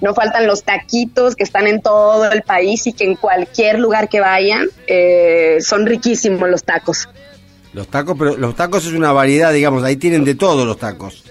no 0.00 0.12
faltan 0.12 0.46
los 0.46 0.64
taquitos 0.64 1.34
que 1.36 1.44
están 1.44 1.66
en 1.66 1.80
todo 1.80 2.30
el 2.30 2.42
país 2.42 2.86
y 2.86 2.92
que 2.92 3.04
en 3.04 3.14
cualquier 3.14 3.78
lugar 3.78 4.08
que 4.08 4.20
vayan 4.20 4.66
eh, 4.86 5.58
son 5.60 5.86
riquísimos 5.86 6.48
los 6.50 6.64
tacos. 6.64 7.08
Los 7.74 7.88
tacos, 7.88 8.16
pero 8.18 8.36
los 8.36 8.54
tacos 8.56 8.86
es 8.86 8.92
una 8.92 9.12
variedad, 9.12 9.52
digamos, 9.52 9.82
ahí 9.84 9.96
tienen 9.96 10.24
de 10.24 10.34
todo 10.36 10.64
los 10.64 10.78
tacos. 10.78 11.22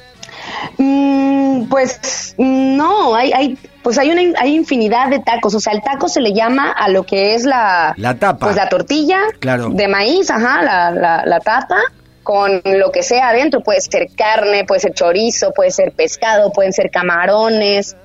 Mm, 0.78 1.66
pues 1.70 2.36
no, 2.38 3.16
hay, 3.16 3.32
hay, 3.34 3.58
pues 3.82 3.98
hay 3.98 4.12
una 4.12 4.22
hay 4.40 4.56
infinidad 4.56 5.10
de 5.10 5.20
tacos. 5.20 5.56
O 5.56 5.60
sea, 5.60 5.74
el 5.74 5.82
taco 5.82 6.08
se 6.10 6.22
le 6.22 6.34
llama 6.34 6.72
a 6.72 6.90
lo 6.90 7.04
que 7.04 7.36
es 7.36 7.44
la, 7.46 7.94
La 7.98 8.16
tapa. 8.16 8.48
pues 8.48 8.56
la 8.56 8.70
tortilla 8.70 9.20
Claro. 9.40 9.70
de 9.70 9.88
maíz, 9.88 10.30
ajá, 10.30 10.62
la, 10.62 10.92
la, 10.92 11.24
la 11.26 11.40
tapa 11.40 11.78
con 12.24 12.62
lo 12.64 12.92
que 12.92 13.04
sea 13.04 13.30
adentro. 13.30 13.62
Puede 13.62 13.82
ser 13.82 14.08
carne, 14.16 14.64
puede 14.66 14.82
ser 14.82 14.94
chorizo, 14.94 15.52
puede 15.54 15.72
ser 15.72 15.92
pescado, 15.94 16.52
pueden 16.52 16.74
ser 16.74 16.90
camarones. 16.92 17.96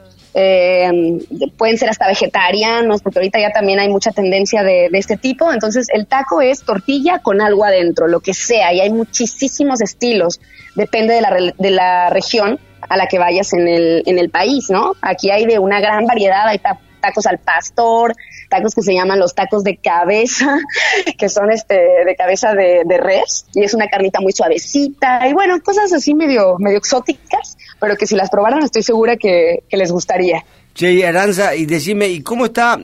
Eh, 0.41 1.19
pueden 1.57 1.79
ser 1.79 1.91
hasta 1.91 2.07
vegetarianos, 2.07 3.03
porque 3.03 3.19
ahorita 3.19 3.41
ya 3.41 3.51
también 3.51 3.81
hay 3.81 3.89
mucha 3.89 4.13
tendencia 4.13 4.63
de, 4.63 4.89
de 4.91 4.99
este 4.99 5.17
tipo. 5.17 5.53
Entonces, 5.53 5.89
el 5.93 6.07
taco 6.07 6.41
es 6.41 6.63
tortilla 6.63 7.19
con 7.19 7.41
algo 7.41 7.65
adentro, 7.65 8.07
lo 8.07 8.21
que 8.21 8.35
sea, 8.35 8.73
y 8.73 8.81
hay 8.81 8.91
muchísimos 8.91 9.81
estilos. 9.81 10.41
Depende 10.77 11.15
de 11.15 11.21
la, 11.23 11.53
de 11.59 11.71
la 11.71 12.11
región 12.11 12.61
a 12.89 12.97
la 12.97 13.09
que 13.09 13.19
vayas 13.19 13.53
en 13.53 13.67
el, 13.67 14.05
en 14.07 14.19
el 14.19 14.31
país, 14.31 14.71
¿no? 14.71 14.93
Aquí 15.03 15.31
hay 15.31 15.45
de 15.45 15.59
una 15.59 15.81
gran 15.81 16.07
variedad, 16.07 16.47
hay 16.47 16.59
ta- 16.59 16.79
tacos 17.01 17.27
al 17.27 17.39
pastor, 17.39 18.15
tacos 18.51 18.75
que 18.75 18.83
se 18.83 18.95
llaman 18.95 19.19
los 19.19 19.35
tacos 19.35 19.63
de 19.65 19.77
cabeza, 19.77 20.57
que 21.19 21.29
son 21.29 21.51
este 21.51 21.75
de 22.07 22.17
cabeza 22.17 22.55
de, 22.55 22.83
de 22.85 22.99
res, 22.99 23.47
y 23.55 23.65
es 23.65 23.75
una 23.75 23.89
carnita 23.89 24.21
muy 24.21 24.33
suavecita, 24.33 25.27
y 25.29 25.33
bueno, 25.33 25.61
cosas 25.63 25.93
así 25.93 26.15
medio, 26.15 26.57
medio 26.59 26.79
exóticas, 26.79 27.57
pero 27.81 27.97
que 27.97 28.07
si 28.07 28.15
las 28.15 28.31
probaran 28.31 28.63
estoy 28.63 28.83
segura 28.83 29.17
que, 29.17 29.63
que 29.69 29.77
les 29.77 29.93
gustaría. 29.93 30.45
Che, 30.75 31.07
Aranza, 31.07 31.55
y 31.55 31.67
decime, 31.67 32.09
¿y 32.09 32.23
cómo 32.23 32.47
está 32.47 32.79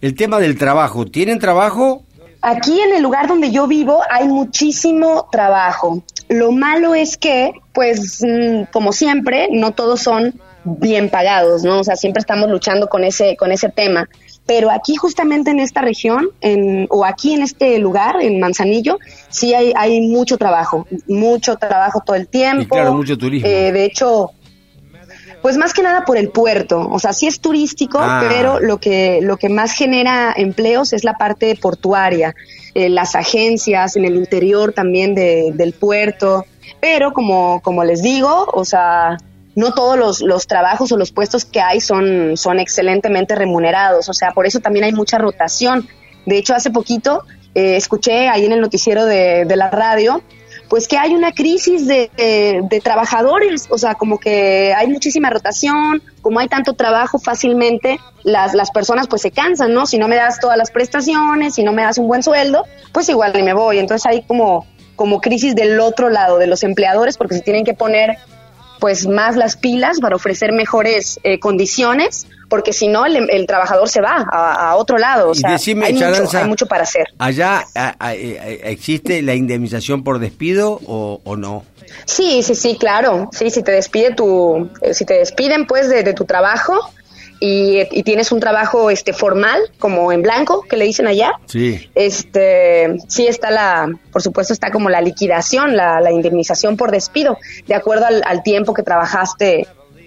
el 0.00 0.14
tema 0.14 0.38
del 0.38 0.56
trabajo? 0.56 1.06
¿Tienen 1.06 1.38
trabajo? 1.38 2.04
Aquí 2.40 2.80
en 2.80 2.94
el 2.94 3.02
lugar 3.02 3.26
donde 3.26 3.50
yo 3.50 3.66
vivo 3.66 4.00
hay 4.10 4.28
muchísimo 4.28 5.28
trabajo. 5.32 6.02
Lo 6.28 6.52
malo 6.52 6.94
es 6.94 7.16
que, 7.16 7.52
pues, 7.72 8.22
mm, 8.22 8.70
como 8.70 8.92
siempre, 8.92 9.48
no 9.50 9.72
todos 9.72 10.00
son 10.00 10.40
bien 10.64 11.08
pagados, 11.08 11.64
¿no? 11.64 11.80
O 11.80 11.84
sea, 11.84 11.96
siempre 11.96 12.20
estamos 12.20 12.48
luchando 12.48 12.88
con 12.88 13.02
ese, 13.02 13.36
con 13.36 13.50
ese 13.50 13.68
tema. 13.68 14.08
Pero 14.48 14.70
aquí, 14.70 14.96
justamente 14.96 15.50
en 15.52 15.60
esta 15.60 15.82
región, 15.82 16.30
en, 16.40 16.86
o 16.90 17.04
aquí 17.04 17.34
en 17.34 17.42
este 17.42 17.78
lugar, 17.78 18.16
en 18.20 18.40
Manzanillo, 18.40 18.98
sí 19.28 19.52
hay, 19.54 19.72
hay 19.76 20.00
mucho 20.08 20.38
trabajo, 20.38 20.86
mucho 21.06 21.56
trabajo 21.56 22.02
todo 22.04 22.16
el 22.16 22.26
tiempo. 22.28 22.62
Y 22.62 22.66
claro, 22.66 22.94
mucho 22.94 23.16
turismo. 23.18 23.46
Eh, 23.46 23.70
de 23.72 23.84
hecho, 23.84 24.30
pues 25.42 25.56
más 25.58 25.72
que 25.74 25.82
nada 25.82 26.04
por 26.06 26.16
el 26.16 26.30
puerto, 26.30 26.88
o 26.90 26.98
sea, 26.98 27.12
sí 27.12 27.26
es 27.26 27.40
turístico, 27.40 27.98
Ah. 28.00 28.24
pero 28.28 28.58
lo 28.58 28.78
que 28.78 29.20
lo 29.22 29.36
que 29.36 29.48
más 29.50 29.72
genera 29.72 30.32
empleos 30.36 30.92
es 30.94 31.04
la 31.04 31.14
parte 31.18 31.54
portuaria, 31.60 32.34
eh, 32.74 32.88
las 32.88 33.14
agencias 33.14 33.96
en 33.96 34.04
el 34.06 34.16
interior 34.16 34.72
también 34.72 35.14
de- 35.14 35.52
del 35.54 35.74
puerto, 35.74 36.44
pero 36.80 37.12
como 37.12 37.60
como 37.62 37.84
les 37.84 38.02
digo, 38.02 38.46
o 38.52 38.64
sea, 38.64 39.18
no 39.54 39.72
todos 39.72 39.98
los, 39.98 40.20
los 40.20 40.46
trabajos 40.46 40.92
o 40.92 40.96
los 40.96 41.12
puestos 41.12 41.44
que 41.44 41.60
hay 41.60 41.80
son 41.80 42.36
son 42.36 42.58
excelentemente 42.60 43.34
remunerados, 43.34 44.08
o 44.08 44.12
sea, 44.12 44.30
por 44.32 44.46
eso 44.46 44.60
también 44.60 44.84
hay 44.84 44.92
mucha 44.92 45.18
rotación. 45.18 45.88
De 46.26 46.36
hecho, 46.38 46.54
hace 46.54 46.70
poquito 46.70 47.24
eh, 47.54 47.76
escuché 47.76 48.28
ahí 48.28 48.44
en 48.44 48.52
el 48.52 48.60
noticiero 48.60 49.04
de, 49.06 49.44
de 49.46 49.56
la 49.56 49.70
radio 49.70 50.22
pues 50.68 50.86
que 50.86 50.98
hay 50.98 51.14
una 51.14 51.32
crisis 51.32 51.86
de, 51.86 52.10
de- 52.18 52.80
trabajadores, 52.82 53.66
o 53.70 53.78
sea, 53.78 53.94
como 53.94 54.18
que 54.18 54.74
hay 54.76 54.86
muchísima 54.86 55.30
rotación, 55.30 56.02
como 56.20 56.40
hay 56.40 56.48
tanto 56.48 56.74
trabajo 56.74 57.18
fácilmente, 57.18 57.98
las, 58.22 58.52
las 58.52 58.70
personas 58.70 59.08
pues 59.08 59.22
se 59.22 59.30
cansan, 59.30 59.72
¿no? 59.72 59.86
Si 59.86 59.96
no 59.96 60.08
me 60.08 60.16
das 60.16 60.40
todas 60.40 60.58
las 60.58 60.70
prestaciones, 60.70 61.54
si 61.54 61.62
no 61.62 61.72
me 61.72 61.82
das 61.82 61.96
un 61.96 62.06
buen 62.06 62.22
sueldo, 62.22 62.64
pues 62.92 63.08
igual 63.08 63.32
ni 63.34 63.42
me 63.42 63.54
voy. 63.54 63.78
Entonces 63.78 64.04
hay 64.04 64.22
como, 64.24 64.66
como 64.94 65.22
crisis 65.22 65.54
del 65.54 65.80
otro 65.80 66.10
lado, 66.10 66.36
de 66.36 66.46
los 66.46 66.62
empleadores, 66.62 67.16
porque 67.16 67.36
se 67.36 67.40
tienen 67.40 67.64
que 67.64 67.72
poner 67.72 68.18
pues 68.80 69.06
más 69.06 69.36
las 69.36 69.56
pilas 69.56 70.00
para 70.00 70.16
ofrecer 70.16 70.52
mejores 70.52 71.18
eh, 71.22 71.38
condiciones, 71.38 72.26
porque 72.48 72.72
si 72.72 72.88
no 72.88 73.04
el, 73.06 73.28
el 73.30 73.46
trabajador 73.46 73.88
se 73.88 74.00
va 74.00 74.26
a, 74.30 74.70
a 74.70 74.76
otro 74.76 74.98
lado. 74.98 75.30
O 75.30 75.34
sea, 75.34 75.52
decime, 75.52 75.86
hay, 75.86 75.92
mucho, 75.94 76.38
hay 76.38 76.44
mucho 76.48 76.66
para 76.66 76.82
hacer. 76.84 77.06
¿Allá 77.18 77.64
a- 77.74 77.94
a- 77.98 78.14
existe 78.14 79.22
la 79.22 79.34
indemnización 79.34 80.02
por 80.04 80.18
despido 80.18 80.80
o, 80.86 81.20
o 81.24 81.36
no? 81.36 81.64
Sí, 82.04 82.42
sí, 82.42 82.54
sí, 82.54 82.76
claro. 82.78 83.28
Sí, 83.32 83.50
si 83.50 83.62
te 83.62 83.72
despide 83.72 84.14
tu, 84.14 84.70
eh, 84.82 84.94
si 84.94 85.04
te 85.04 85.14
despiden 85.14 85.66
pues 85.66 85.88
de, 85.88 86.02
de 86.02 86.14
tu 86.14 86.24
trabajo 86.24 86.78
y, 87.40 87.80
y 87.90 88.02
tienes 88.02 88.32
un 88.32 88.40
trabajo 88.40 88.90
este 88.90 89.12
formal, 89.12 89.60
como 89.78 90.10
en 90.12 90.22
blanco, 90.22 90.62
que 90.68 90.76
le 90.76 90.84
dicen 90.84 91.06
allá, 91.06 91.32
Sí. 91.46 91.88
este, 91.94 92.96
sí 93.08 93.26
está 93.26 93.50
la, 93.50 93.88
por 94.12 94.22
supuesto 94.22 94.52
está 94.52 94.70
como 94.70 94.88
la 94.90 95.00
liquidación, 95.00 95.76
la, 95.76 96.00
la 96.00 96.10
indemnización 96.10 96.76
por 96.76 96.90
despido, 96.90 97.38
de 97.66 97.74
acuerdo 97.74 98.06
al, 98.06 98.22
al 98.26 98.42
tiempo 98.42 98.74
que 98.74 98.82
trabajaste 98.82 99.66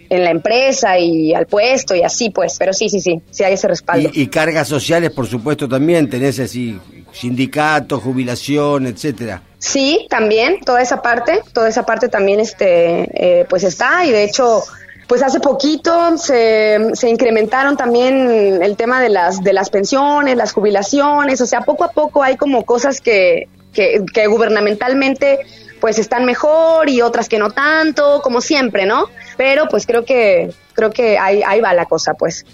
en 0.09 0.23
la 0.25 0.31
empresa 0.31 1.00
y 1.00 1.33
al 1.33 1.45
puesto 1.45 1.95
y 1.95 2.03
así 2.03 2.31
pues, 2.31 2.57
pero 2.59 2.73
sí, 2.73 2.89
sí, 2.89 3.00
sí, 3.00 3.21
sí 3.31 3.43
hay 3.45 3.53
ese 3.53 3.67
respaldo. 3.69 4.09
Y, 4.13 4.23
y 4.23 4.27
cargas 4.27 4.67
sociales, 4.67 5.11
por 5.11 5.25
supuesto, 5.25 5.69
también. 5.69 6.09
Tenés 6.09 6.38
así 6.39 6.77
sindicato, 7.13 7.97
jubilación, 8.00 8.88
etcétera. 8.88 9.41
Sí, 9.57 10.07
también, 10.09 10.59
toda 10.65 10.81
esa 10.81 11.01
parte, 11.01 11.41
toda 11.53 11.69
esa 11.69 11.85
parte 11.85 12.09
también 12.09 12.41
este, 12.41 13.07
eh, 13.13 13.45
pues 13.50 13.63
está 13.63 14.03
y 14.05 14.11
de 14.11 14.23
hecho, 14.25 14.63
pues 15.11 15.23
hace 15.23 15.41
poquito 15.41 16.17
se, 16.17 16.77
se 16.93 17.09
incrementaron 17.09 17.75
también 17.75 18.63
el 18.63 18.77
tema 18.77 19.01
de 19.01 19.09
las, 19.09 19.43
de 19.43 19.51
las 19.51 19.69
pensiones, 19.69 20.37
las 20.37 20.53
jubilaciones, 20.53 21.41
o 21.41 21.45
sea, 21.45 21.63
poco 21.63 21.83
a 21.83 21.91
poco 21.91 22.23
hay 22.23 22.37
como 22.37 22.63
cosas 22.63 23.01
que, 23.01 23.49
que, 23.73 24.05
que 24.13 24.27
gubernamentalmente 24.27 25.39
pues 25.81 25.99
están 25.99 26.23
mejor 26.23 26.89
y 26.89 27.01
otras 27.01 27.27
que 27.27 27.39
no 27.39 27.51
tanto, 27.51 28.21
como 28.23 28.39
siempre, 28.39 28.85
¿no? 28.85 29.07
Pero 29.35 29.67
pues 29.69 29.85
creo 29.85 30.05
que, 30.05 30.53
creo 30.71 30.91
que 30.91 31.19
ahí, 31.19 31.41
ahí 31.45 31.59
va 31.59 31.73
la 31.73 31.87
cosa, 31.87 32.13
pues. 32.13 32.45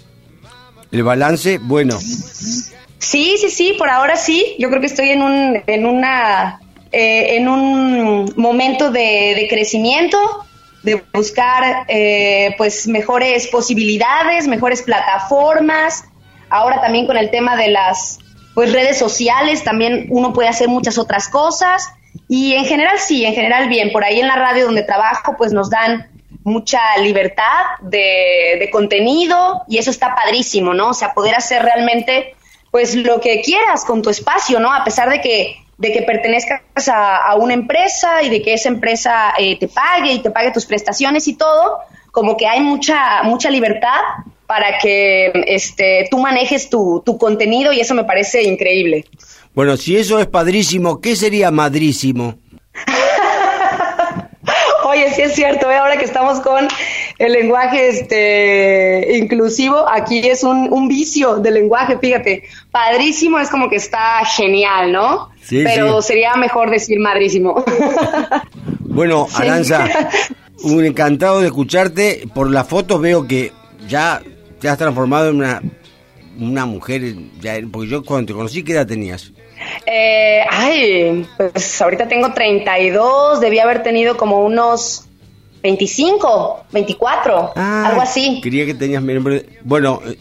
El 0.90 1.04
balance, 1.04 1.60
bueno. 1.62 1.96
Sí, 2.00 3.36
sí, 3.38 3.50
sí, 3.50 3.76
por 3.78 3.88
ahora 3.88 4.16
sí. 4.16 4.56
Yo 4.58 4.68
creo 4.68 4.80
que 4.80 4.88
estoy 4.88 5.10
en 5.10 5.22
un, 5.22 5.62
en 5.64 5.86
una, 5.86 6.58
eh, 6.90 7.36
en 7.36 7.48
un 7.48 8.32
momento 8.36 8.90
de, 8.90 9.34
de 9.36 9.46
crecimiento, 9.48 10.18
de 10.88 11.04
buscar, 11.12 11.84
eh, 11.88 12.54
pues, 12.56 12.86
mejores 12.86 13.46
posibilidades, 13.48 14.46
mejores 14.46 14.82
plataformas. 14.82 16.04
Ahora 16.50 16.80
también 16.80 17.06
con 17.06 17.16
el 17.16 17.30
tema 17.30 17.56
de 17.56 17.68
las, 17.68 18.18
pues 18.54 18.72
redes 18.72 18.98
sociales, 18.98 19.64
también 19.64 20.06
uno 20.10 20.32
puede 20.32 20.48
hacer 20.48 20.68
muchas 20.68 20.98
otras 20.98 21.28
cosas 21.28 21.88
y 22.28 22.54
en 22.54 22.64
general 22.64 22.98
sí, 22.98 23.24
en 23.24 23.34
general 23.34 23.68
bien. 23.68 23.92
Por 23.92 24.04
ahí 24.04 24.20
en 24.20 24.26
la 24.28 24.36
radio 24.36 24.66
donde 24.66 24.82
trabajo 24.82 25.34
pues 25.36 25.52
nos 25.52 25.70
dan 25.70 26.10
mucha 26.44 26.80
libertad 26.98 27.64
de, 27.82 28.56
de 28.58 28.70
contenido 28.70 29.62
y 29.68 29.78
eso 29.78 29.90
está 29.90 30.14
padrísimo, 30.14 30.74
¿no? 30.74 30.90
O 30.90 30.94
sea, 30.94 31.14
poder 31.14 31.34
hacer 31.34 31.62
realmente 31.62 32.34
pues 32.70 32.94
lo 32.94 33.20
que 33.20 33.40
quieras 33.42 33.84
con 33.84 34.02
tu 34.02 34.10
espacio, 34.10 34.60
¿no? 34.60 34.72
A 34.72 34.84
pesar 34.84 35.08
de 35.08 35.20
que 35.20 35.56
de 35.78 35.92
que 35.92 36.02
pertenezcas 36.02 36.60
a, 36.88 37.34
una 37.36 37.54
empresa 37.54 38.22
y 38.22 38.28
de 38.28 38.42
que 38.42 38.52
esa 38.52 38.68
empresa 38.68 39.32
eh, 39.38 39.58
te 39.58 39.68
pague 39.68 40.12
y 40.12 40.18
te 40.18 40.30
pague 40.30 40.50
tus 40.50 40.66
prestaciones 40.66 41.28
y 41.28 41.34
todo, 41.34 41.78
como 42.10 42.36
que 42.36 42.46
hay 42.46 42.60
mucha 42.60 43.22
mucha 43.22 43.48
libertad 43.48 44.00
para 44.46 44.78
que 44.78 45.30
este 45.46 46.08
tú 46.10 46.18
manejes 46.18 46.68
tu, 46.68 47.02
tu 47.06 47.16
contenido 47.16 47.72
y 47.72 47.80
eso 47.80 47.94
me 47.94 48.04
parece 48.04 48.42
increíble. 48.42 49.04
Bueno, 49.54 49.76
si 49.76 49.96
eso 49.96 50.18
es 50.18 50.26
padrísimo, 50.26 51.00
¿qué 51.00 51.14
sería 51.14 51.50
madrísimo? 51.50 52.38
Sí 55.18 55.22
es 55.24 55.34
cierto, 55.34 55.68
¿eh? 55.68 55.74
ahora 55.74 55.96
que 55.96 56.04
estamos 56.04 56.38
con 56.38 56.68
el 57.18 57.32
lenguaje 57.32 57.88
este 57.88 59.16
inclusivo, 59.16 59.84
aquí 59.90 60.20
es 60.20 60.44
un, 60.44 60.72
un 60.72 60.86
vicio 60.86 61.38
del 61.38 61.54
lenguaje, 61.54 61.98
fíjate. 61.98 62.44
Padrísimo 62.70 63.40
es 63.40 63.48
como 63.48 63.68
que 63.68 63.74
está 63.74 64.24
genial, 64.24 64.92
¿no? 64.92 65.30
Sí, 65.42 65.64
Pero 65.64 66.02
sería 66.02 66.36
mejor 66.36 66.70
decir 66.70 67.00
madrísimo. 67.00 67.64
Bueno, 68.80 69.26
Aranza, 69.34 69.88
un 70.62 70.84
encantado 70.84 71.40
de 71.40 71.46
escucharte. 71.46 72.28
Por 72.32 72.50
las 72.50 72.66
fotos 72.66 73.00
veo 73.00 73.26
que 73.28 73.52
ya 73.88 74.22
te 74.60 74.68
has 74.68 74.78
transformado 74.78 75.30
en 75.30 75.36
una, 75.36 75.62
una 76.38 76.64
mujer, 76.64 77.02
ya, 77.40 77.58
porque 77.70 77.88
yo 77.88 78.04
cuando 78.04 78.32
te 78.32 78.36
conocí, 78.36 78.64
¿qué 78.64 78.72
edad 78.72 78.86
tenías? 78.86 79.32
Eh, 79.86 80.40
ay, 80.50 81.26
pues 81.36 81.80
ahorita 81.82 82.08
tengo 82.08 82.32
32, 82.32 83.40
debía 83.40 83.64
haber 83.64 83.82
tenido 83.82 84.16
como 84.16 84.44
unos 84.44 85.07
25, 85.62 86.66
24, 86.72 87.52
ah, 87.56 87.88
algo 87.88 88.00
así. 88.00 88.40
Quería 88.40 88.66
que 88.66 88.74
tenías 88.74 89.02
Bueno, 89.64 90.00
eh, 90.06 90.18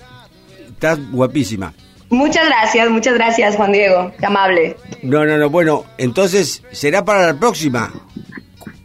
estás 0.69 0.99
guapísima. 1.11 1.73
Muchas 2.09 2.45
gracias, 2.45 2.89
muchas 2.89 3.13
gracias, 3.15 3.55
Juan 3.55 3.73
Diego. 3.73 4.11
Qué 4.17 4.25
amable. 4.25 4.77
No, 5.01 5.25
no, 5.25 5.37
no. 5.37 5.49
Bueno, 5.49 5.83
entonces, 5.97 6.63
¿será 6.71 7.03
para 7.03 7.25
la 7.25 7.39
próxima? 7.39 7.91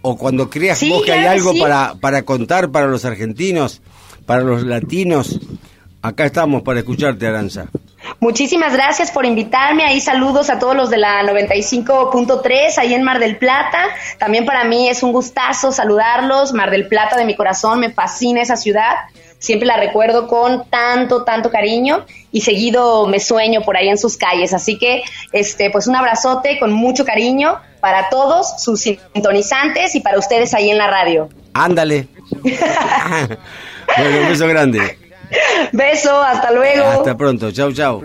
O 0.02 0.16
cuando 0.16 0.50
creas 0.50 0.82
vos 0.88 1.04
que 1.04 1.12
hay 1.12 1.26
algo 1.26 1.52
para, 1.58 1.94
para 2.00 2.22
contar 2.22 2.70
para 2.70 2.88
los 2.88 3.04
argentinos, 3.04 3.80
para 4.26 4.42
los 4.42 4.64
latinos. 4.64 5.38
Acá 6.02 6.24
estamos 6.24 6.62
para 6.62 6.80
escucharte, 6.80 7.26
Aranza. 7.26 7.68
Muchísimas 8.22 8.72
gracias 8.72 9.10
por 9.10 9.26
invitarme. 9.26 9.82
Ahí 9.82 10.00
saludos 10.00 10.48
a 10.48 10.60
todos 10.60 10.76
los 10.76 10.90
de 10.90 10.96
la 10.96 11.24
95.3 11.24 12.78
ahí 12.78 12.94
en 12.94 13.02
Mar 13.02 13.18
del 13.18 13.36
Plata. 13.36 13.88
También 14.16 14.46
para 14.46 14.62
mí 14.62 14.88
es 14.88 15.02
un 15.02 15.10
gustazo 15.10 15.72
saludarlos. 15.72 16.52
Mar 16.52 16.70
del 16.70 16.86
Plata 16.86 17.16
de 17.16 17.24
mi 17.24 17.34
corazón, 17.34 17.80
me 17.80 17.90
fascina 17.90 18.40
esa 18.40 18.54
ciudad. 18.54 18.94
Siempre 19.40 19.66
la 19.66 19.76
recuerdo 19.76 20.28
con 20.28 20.70
tanto, 20.70 21.24
tanto 21.24 21.50
cariño 21.50 22.06
y 22.30 22.42
seguido 22.42 23.08
me 23.08 23.18
sueño 23.18 23.62
por 23.62 23.76
ahí 23.76 23.88
en 23.88 23.98
sus 23.98 24.16
calles. 24.16 24.54
Así 24.54 24.78
que, 24.78 25.02
este, 25.32 25.70
pues 25.70 25.88
un 25.88 25.96
abrazote 25.96 26.60
con 26.60 26.72
mucho 26.72 27.04
cariño 27.04 27.58
para 27.80 28.08
todos 28.08 28.62
sus 28.62 28.82
sintonizantes 28.82 29.96
y 29.96 30.00
para 30.00 30.20
ustedes 30.20 30.54
ahí 30.54 30.70
en 30.70 30.78
la 30.78 30.86
radio. 30.86 31.28
Ándale. 31.54 32.06
bueno, 32.40 34.20
un 34.20 34.28
beso 34.28 34.46
grande. 34.46 35.01
Beso, 35.72 36.22
hasta 36.22 36.52
luego. 36.52 36.84
Hasta 36.84 37.16
pronto, 37.16 37.50
chau, 37.52 37.72
chau. 37.72 38.02